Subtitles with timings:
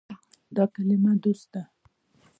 [0.55, 1.61] دا کلمه “دوست” ده.